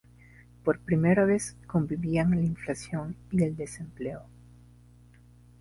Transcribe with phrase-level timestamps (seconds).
[0.63, 4.23] Por primera vez convivían la inflación y el desempleo.